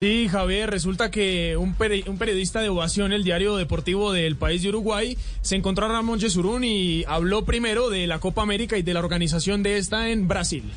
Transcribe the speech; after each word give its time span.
Sí, 0.00 0.28
Javier, 0.28 0.70
resulta 0.70 1.10
que 1.10 1.56
un, 1.56 1.74
periodista 1.74 2.60
de 2.60 2.68
Ovación, 2.68 3.12
el 3.12 3.24
diario 3.24 3.56
deportivo 3.56 4.12
del 4.12 4.36
país 4.36 4.62
de 4.62 4.68
Uruguay, 4.68 5.18
se 5.40 5.56
encontró 5.56 5.86
a 5.86 5.88
Ramón 5.88 6.20
Yesurún 6.20 6.62
y 6.62 7.02
habló 7.08 7.44
primero 7.44 7.90
de 7.90 8.06
la 8.06 8.20
Copa 8.20 8.42
América 8.42 8.78
y 8.78 8.82
de 8.82 8.94
la 8.94 9.00
organización 9.00 9.64
de 9.64 9.76
esta 9.76 10.10
en 10.10 10.28
Brasil. 10.28 10.70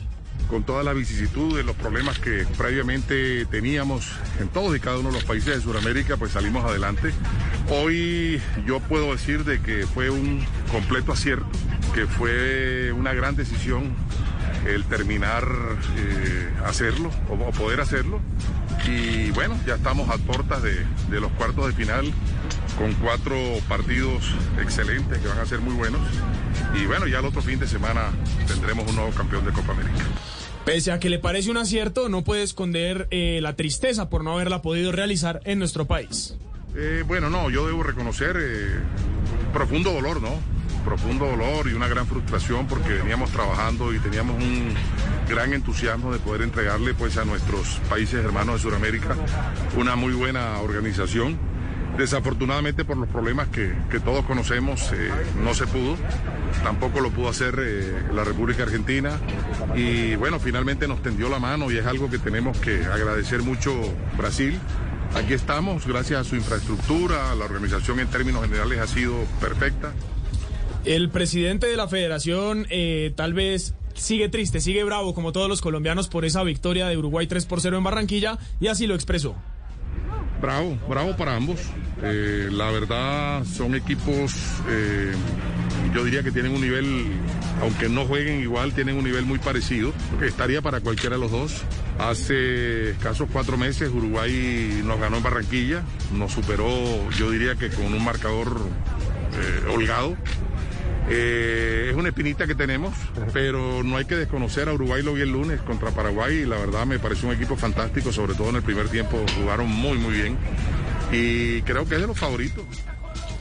Con 0.49 0.63
toda 0.63 0.81
la 0.81 0.93
vicisitud 0.93 1.55
de 1.55 1.63
los 1.63 1.75
problemas 1.75 2.17
que 2.17 2.47
previamente 2.57 3.45
teníamos 3.45 4.11
en 4.39 4.47
todos 4.47 4.75
y 4.75 4.79
cada 4.79 4.97
uno 4.97 5.09
de 5.09 5.17
los 5.17 5.25
países 5.25 5.55
de 5.55 5.61
Sudamérica, 5.61 6.17
pues 6.17 6.31
salimos 6.31 6.65
adelante. 6.65 7.11
Hoy 7.69 8.41
yo 8.65 8.79
puedo 8.79 9.11
decir 9.11 9.43
de 9.43 9.61
que 9.61 9.85
fue 9.85 10.09
un 10.09 10.43
completo 10.71 11.11
acierto, 11.11 11.45
que 11.93 12.07
fue 12.07 12.91
una 12.91 13.13
gran 13.13 13.35
decisión 13.35 13.93
el 14.65 14.83
terminar 14.85 15.47
eh, 15.95 16.49
hacerlo 16.65 17.11
o 17.29 17.51
poder 17.51 17.81
hacerlo 17.81 18.19
y 18.87 19.31
bueno, 19.31 19.59
ya 19.65 19.75
estamos 19.75 20.09
a 20.09 20.17
puertas 20.17 20.61
de, 20.63 20.85
los 21.19 21.31
cuartos 21.33 21.67
de 21.67 21.73
final 21.73 22.11
con 22.77 22.93
cuatro 22.95 23.35
partidos 23.67 24.23
excelentes 24.59 25.19
que 25.19 25.27
van 25.27 25.39
a 25.39 25.45
ser 25.45 25.59
muy 25.59 25.73
buenos. 25.75 26.01
Y 26.75 26.85
bueno, 26.85 27.07
ya 27.07 27.19
el 27.19 27.25
otro 27.25 27.41
fin 27.41 27.59
de 27.59 27.67
semana 27.67 28.11
tendremos 28.47 28.87
un 28.87 28.95
nuevo 28.95 29.11
campeón 29.11 29.45
de 29.45 29.51
Copa 29.51 29.73
América. 29.73 30.05
Pese 30.65 30.91
a 30.91 30.99
que 30.99 31.09
le 31.09 31.19
parece 31.19 31.49
un 31.49 31.57
acierto, 31.57 32.07
no 32.07 32.23
puede 32.23 32.43
esconder 32.43 33.07
eh, 33.11 33.39
la 33.41 33.55
tristeza 33.55 34.09
por 34.09 34.23
no 34.23 34.33
haberla 34.33 34.61
podido 34.61 34.91
realizar 34.91 35.41
en 35.45 35.59
nuestro 35.59 35.85
país. 35.85 36.35
Eh, 36.75 37.03
bueno, 37.05 37.29
no, 37.29 37.49
yo 37.49 37.65
debo 37.65 37.83
reconocer 37.83 38.37
eh, 38.39 38.79
profundo 39.53 39.91
dolor, 39.91 40.21
¿no? 40.21 40.39
Profundo 40.81 41.25
dolor 41.25 41.67
y 41.67 41.73
una 41.73 41.87
gran 41.87 42.07
frustración 42.07 42.67
porque 42.67 42.93
veníamos 42.93 43.31
trabajando 43.31 43.93
y 43.93 43.99
teníamos 43.99 44.41
un 44.41 44.73
gran 45.29 45.53
entusiasmo 45.53 46.11
de 46.11 46.19
poder 46.19 46.41
entregarle 46.41 46.93
pues 46.93 47.17
a 47.17 47.25
nuestros 47.25 47.79
países 47.89 48.23
hermanos 48.23 48.55
de 48.55 48.61
Sudamérica 48.61 49.15
una 49.77 49.95
muy 49.95 50.13
buena 50.13 50.59
organización. 50.59 51.37
Desafortunadamente 51.97 52.85
por 52.85 52.97
los 52.97 53.09
problemas 53.09 53.49
que, 53.49 53.73
todos 54.03 54.25
conocemos 54.25 54.91
eh, 54.93 55.11
no 55.43 55.53
se 55.53 55.67
pudo, 55.67 55.97
tampoco 56.63 57.01
lo 57.01 57.11
pudo 57.11 57.29
hacer 57.29 57.55
eh, 57.59 58.03
la 58.13 58.23
República 58.23 58.63
Argentina 58.63 59.11
y 59.75 60.15
bueno, 60.15 60.39
finalmente 60.39 60.87
nos 60.87 61.03
tendió 61.03 61.29
la 61.29 61.39
mano 61.39 61.69
y 61.69 61.77
es 61.77 61.85
algo 61.85 62.09
que 62.09 62.17
tenemos 62.17 62.57
que 62.59 62.85
agradecer 62.85 63.43
mucho 63.43 63.73
Brasil. 64.17 64.57
Aquí 65.15 65.33
estamos, 65.33 65.85
gracias 65.85 66.21
a 66.21 66.23
su 66.23 66.37
infraestructura, 66.37 67.35
la 67.35 67.43
organización 67.43 67.99
en 67.99 68.07
términos 68.07 68.43
generales 68.43 68.79
ha 68.79 68.87
sido 68.87 69.13
perfecta. 69.41 69.91
El 70.83 71.09
presidente 71.09 71.67
de 71.67 71.77
la 71.77 71.87
federación 71.87 72.65
eh, 72.71 73.13
tal 73.15 73.33
vez 73.33 73.75
sigue 73.93 74.29
triste, 74.29 74.59
sigue 74.59 74.83
bravo 74.83 75.13
como 75.13 75.31
todos 75.31 75.47
los 75.47 75.61
colombianos 75.61 76.07
por 76.07 76.25
esa 76.25 76.43
victoria 76.43 76.87
de 76.87 76.97
Uruguay 76.97 77.27
3 77.27 77.45
por 77.45 77.61
0 77.61 77.77
en 77.77 77.83
Barranquilla 77.83 78.39
y 78.59 78.67
así 78.67 78.87
lo 78.87 78.95
expresó. 78.95 79.35
Bravo, 80.41 80.79
bravo 80.89 81.15
para 81.15 81.35
ambos. 81.35 81.59
Eh, 82.01 82.49
la 82.51 82.71
verdad 82.71 83.45
son 83.45 83.75
equipos, 83.75 84.33
eh, 84.69 85.11
yo 85.93 86.03
diría 86.03 86.23
que 86.23 86.31
tienen 86.31 86.53
un 86.53 86.61
nivel, 86.61 87.05
aunque 87.61 87.87
no 87.87 88.05
jueguen 88.05 88.41
igual, 88.41 88.73
tienen 88.73 88.97
un 88.97 89.03
nivel 89.03 89.23
muy 89.23 89.37
parecido. 89.37 89.93
Estaría 90.23 90.63
para 90.63 90.79
cualquiera 90.79 91.15
de 91.15 91.21
los 91.21 91.29
dos. 91.29 91.61
Hace 91.99 92.89
escasos 92.89 93.29
cuatro 93.31 93.55
meses 93.55 93.91
Uruguay 93.93 94.81
nos 94.83 94.99
ganó 94.99 95.17
en 95.17 95.23
Barranquilla, 95.23 95.83
nos 96.17 96.31
superó, 96.31 96.67
yo 97.11 97.29
diría 97.29 97.53
que 97.55 97.69
con 97.69 97.93
un 97.93 98.03
marcador 98.03 98.59
holgado. 99.71 100.17
Eh, 101.09 101.87
es 101.89 101.95
una 101.95 102.09
espinita 102.09 102.47
que 102.47 102.55
tenemos, 102.55 102.93
pero 103.33 103.83
no 103.83 103.97
hay 103.97 104.05
que 104.05 104.15
desconocer 104.15 104.69
a 104.69 104.73
Uruguay 104.73 105.01
lo 105.01 105.13
vi 105.13 105.21
el 105.21 105.31
lunes 105.31 105.61
contra 105.61 105.91
Paraguay 105.91 106.37
y 106.37 106.45
la 106.45 106.57
verdad 106.57 106.85
me 106.85 106.99
pareció 106.99 107.27
un 107.27 107.35
equipo 107.35 107.55
fantástico, 107.55 108.11
sobre 108.11 108.33
todo 108.33 108.49
en 108.49 108.57
el 108.57 108.63
primer 108.63 108.87
tiempo 108.89 109.17
jugaron 109.37 109.67
muy 109.69 109.97
muy 109.97 110.13
bien 110.13 110.37
y 111.11 111.61
creo 111.63 111.87
que 111.87 111.95
es 111.95 112.01
de 112.01 112.07
los 112.07 112.17
favoritos. 112.19 112.65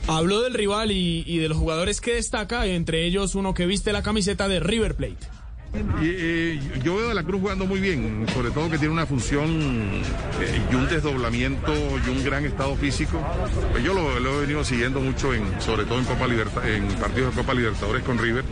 Habló 0.07 0.41
del 0.41 0.53
rival 0.53 0.91
y, 0.91 1.23
y 1.25 1.37
de 1.37 1.47
los 1.47 1.57
jugadores 1.57 2.01
que 2.01 2.15
destaca, 2.15 2.65
entre 2.65 3.05
ellos 3.05 3.35
uno 3.35 3.53
que 3.53 3.65
viste 3.65 3.93
la 3.93 4.01
camiseta 4.01 4.47
de 4.47 4.59
River 4.59 4.95
Plate. 4.95 5.40
Y, 6.01 6.59
yo 6.83 6.97
veo 6.97 7.11
a 7.11 7.13
la 7.13 7.23
Cruz 7.23 7.41
jugando 7.41 7.65
muy 7.65 7.79
bien, 7.79 8.25
sobre 8.33 8.51
todo 8.51 8.69
que 8.69 8.77
tiene 8.77 8.93
una 8.93 9.05
función 9.05 10.01
eh, 10.41 10.61
y 10.69 10.75
un 10.75 10.87
desdoblamiento 10.87 11.73
y 12.05 12.09
un 12.09 12.23
gran 12.23 12.45
estado 12.45 12.75
físico. 12.75 13.19
Pues 13.71 13.83
yo 13.83 13.93
lo, 13.93 14.17
he 14.17 14.41
venido 14.41 14.63
siguiendo 14.63 14.99
mucho, 14.99 15.33
en, 15.33 15.61
sobre 15.61 15.85
todo 15.85 15.99
en, 15.99 16.05
Copa 16.05 16.27
Libertad, 16.27 16.67
en 16.67 16.87
partidos 16.95 17.33
de 17.35 17.41
Copa 17.41 17.53
Libertadores 17.53 18.03
con 18.03 18.17
River. 18.17 18.43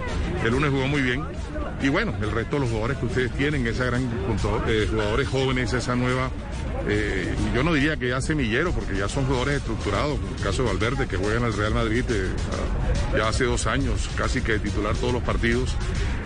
El 0.43 0.51
lunes 0.51 0.69
jugó 0.69 0.87
muy 0.87 1.01
bien. 1.01 1.23
Y 1.81 1.89
bueno, 1.89 2.13
el 2.21 2.31
resto 2.31 2.55
de 2.55 2.61
los 2.61 2.69
jugadores 2.69 2.97
que 2.97 3.05
ustedes 3.05 3.31
tienen, 3.31 3.65
esa 3.67 3.85
gran 3.85 4.03
eh, 4.67 4.87
jugadores 4.89 5.27
jóvenes, 5.27 5.73
esa 5.73 5.95
nueva 5.95 6.29
eh, 6.87 7.35
yo 7.53 7.63
no 7.63 7.73
diría 7.73 7.97
que 7.97 8.09
ya 8.09 8.21
semillero, 8.21 8.71
porque 8.71 8.97
ya 8.97 9.09
son 9.09 9.25
jugadores 9.25 9.57
estructurados, 9.57 10.19
como 10.19 10.35
el 10.35 10.41
caso 10.41 10.63
de 10.63 10.69
Valverde, 10.69 11.07
que 11.07 11.17
juega 11.17 11.37
en 11.37 11.45
el 11.45 11.53
Real 11.53 11.73
Madrid 11.73 12.03
ya 13.15 13.27
hace 13.27 13.45
dos 13.45 13.67
años, 13.67 14.09
casi 14.15 14.41
que 14.41 14.59
titular 14.59 14.95
todos 14.95 15.13
los 15.13 15.23
partidos. 15.23 15.75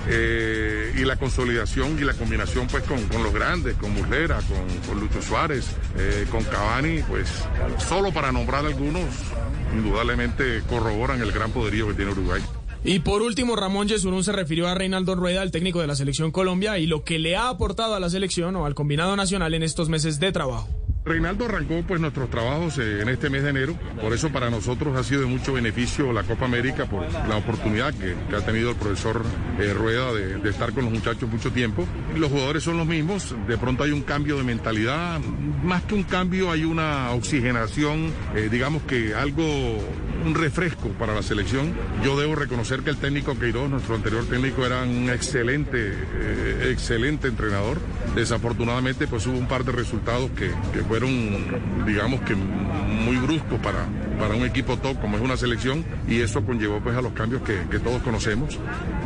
Eh, 0.07 0.93
y 0.97 1.05
la 1.05 1.15
consolidación 1.15 1.97
y 1.97 2.03
la 2.03 2.13
combinación 2.13 2.67
pues 2.67 2.83
con, 2.83 2.99
los 3.23 3.33
grandes, 3.33 3.75
con 3.75 3.93
Muslera, 3.93 4.39
con, 4.87 4.99
Lucho 4.99 5.21
Suárez, 5.21 5.65
eh, 5.97 6.25
con 6.29 6.43
Cavani, 6.43 7.01
pues 7.03 7.29
solo 7.77 8.11
para 8.11 8.31
nombrar 8.31 8.65
algunos, 8.65 9.05
indudablemente 9.73 10.61
corroboran 10.67 11.21
el 11.21 11.31
gran 11.31 11.51
poderío 11.51 11.87
que 11.87 11.93
tiene 11.93 12.11
Uruguay. 12.11 12.41
Y 12.85 12.99
por 12.99 13.21
último, 13.21 13.55
Ramón 13.55 13.87
Yesurún 13.87 14.25
se 14.25 14.33
refirió 14.33 14.67
a 14.67 14.75
Reinaldo 14.75 15.15
Rueda, 15.15 15.41
el 15.41 15.51
técnico 15.51 15.79
de 15.79 15.87
la 15.87 15.95
selección 15.95 16.31
Colombia, 16.31 16.79
y 16.79 16.85
lo 16.85 17.03
que 17.03 17.17
le 17.17 17.37
ha 17.37 17.47
aportado 17.47 17.95
a 17.95 17.99
la 17.99 18.09
selección 18.09 18.55
o 18.57 18.65
al 18.65 18.75
combinado 18.75 19.15
nacional 19.15 19.53
en 19.53 19.63
estos 19.63 19.87
meses 19.87 20.19
de 20.19 20.33
trabajo. 20.33 20.67
Reinaldo 21.05 21.45
arrancó 21.45 21.83
pues 21.85 21.99
nuestros 21.99 22.29
trabajos 22.29 22.77
eh, 22.77 23.01
en 23.01 23.09
este 23.09 23.29
mes 23.29 23.43
de 23.43 23.49
enero, 23.49 23.75
por 24.01 24.13
eso 24.13 24.31
para 24.31 24.49
nosotros 24.49 24.95
ha 24.95 25.03
sido 25.03 25.21
de 25.21 25.27
mucho 25.27 25.51
beneficio 25.51 26.13
la 26.13 26.23
Copa 26.23 26.45
América 26.45 26.85
por 26.85 27.03
la 27.27 27.35
oportunidad 27.35 27.93
que, 27.93 28.15
ha 28.33 28.41
tenido 28.45 28.69
el 28.69 28.77
profesor 28.77 29.21
eh, 29.59 29.73
Rueda 29.73 30.13
de, 30.13 30.49
estar 30.49 30.71
con 30.71 30.85
los 30.85 30.93
muchachos 30.93 31.29
mucho 31.29 31.51
tiempo. 31.51 31.85
Los 32.15 32.31
jugadores 32.31 32.63
son 32.63 32.77
los 32.77 32.87
mismos, 32.87 33.35
de 33.47 33.57
pronto 33.57 33.83
hay 33.83 33.91
un 33.91 34.01
cambio 34.01 34.37
de 34.37 34.43
mentalidad, 34.43 35.19
más 35.63 35.83
que 35.83 35.95
un 35.95 36.03
cambio 36.03 36.51
hay 36.51 36.63
una 36.63 37.11
oxigenación, 37.11 38.11
eh, 38.35 38.47
digamos 38.49 38.83
que 38.83 39.13
algo, 39.13 39.43
un 40.25 40.35
refresco 40.35 40.87
para 40.89 41.13
la 41.13 41.21
selección. 41.21 41.73
Yo 42.03 42.17
debo 42.17 42.35
reconocer 42.35 42.79
que 42.79 42.91
el 42.91 42.97
técnico 42.97 43.37
Queiroz, 43.37 43.69
nuestro 43.69 43.95
anterior 43.95 44.23
técnico, 44.25 44.65
era 44.65 44.83
un 44.83 45.09
excelente, 45.09 45.93
excelente 46.69 47.27
entrenador. 47.27 47.79
Desafortunadamente 48.15 49.07
pues 49.07 49.25
hubo 49.27 49.37
un 49.37 49.47
par 49.47 49.65
de 49.65 49.73
resultados 49.73 50.29
que, 50.31 50.51
que 50.71 50.83
fueron, 50.93 51.87
digamos 51.87 52.21
que 52.21 52.35
muy 52.35 53.17
bruscos 53.17 53.59
para, 53.61 53.87
para 54.19 54.35
un 54.35 54.43
equipo 54.45 54.77
top 54.77 54.99
como 54.99 55.17
es 55.17 55.23
una 55.23 55.37
selección 55.37 55.83
y 56.07 56.21
eso 56.21 56.43
conllevó 56.45 56.79
pues 56.81 56.95
a 56.95 57.01
los 57.01 57.13
cambios 57.13 57.41
que, 57.41 57.63
todos 57.83 58.01
conocemos, 58.01 58.57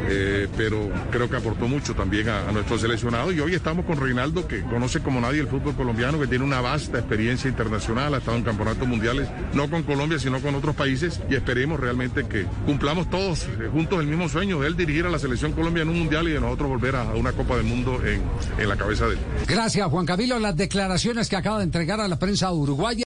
eh, 0.08 0.48
pero 0.56 0.90
creo 1.10 1.30
que 1.30 1.38
aportó 1.38 1.68
mucho 1.68 1.96
también 1.96 2.30
a, 2.30 2.52
nuestro 2.52 2.78
seleccionado 2.78 3.32
y 3.32 3.40
hoy 3.40 3.56
estamos 3.56 3.86
con 3.86 4.00
Reinaldo 4.00 4.48
que 4.48 4.62
conoce 4.62 5.00
como 5.00 5.20
nadie 5.20 5.42
el 5.42 5.48
fútbol 5.48 5.76
colombiano, 5.76 6.20
que 6.20 6.28
tiene 6.28 6.44
una 6.44 6.62
vasta 6.62 7.00
experiencia 7.00 7.50
internacional, 7.50 8.14
ha 8.14 8.18
estado 8.18 8.38
en 8.38 8.44
campeonatos 8.44 8.88
mundiales, 8.88 9.30
no 9.54 9.70
con 9.70 9.84
Colombia 9.84 10.20
sino 10.20 10.40
con 10.42 10.54
otros 10.56 10.76
países 10.76 11.20
y 11.30 11.36
esperemos 11.36 11.80
realmente 11.80 12.28
que 12.28 12.46
cumplamos 12.66 13.10
todos 13.10 13.44
eh, 13.44 13.70
juntos 13.72 14.00
el 14.00 14.08
mismo 14.08 14.30
sueño 14.30 14.60
de 14.60 14.68
él 14.68 14.78
dirigir 14.78 15.06
a 15.06 15.10
la 15.10 15.20
selección 15.20 15.54
Colombia 15.54 15.84
en 15.84 15.90
un 15.90 16.00
mundial 16.00 16.28
y 16.28 16.32
de 16.32 16.42
nosotros 16.42 16.70
volver 16.70 16.96
a, 16.96 17.04
una 17.16 17.32
Copa 17.32 17.56
del 17.56 17.66
Mundo 17.66 18.00
en, 18.06 18.22
en 18.60 18.70
la 18.70 18.76
cabeza 18.76 19.06
de 19.08 19.14
él. 19.14 19.20
Gracias 19.48 19.88
Juan 19.88 20.06
Camilo, 20.06 20.40
las 20.40 20.56
declaraciones 20.56 21.30
que 21.30 21.36
acaba 21.36 21.60
de 21.60 21.64
entregar 21.64 22.00
a 22.00 22.08
la 22.08 22.20
prensa 22.20 22.52
uruguaya. 22.52 22.88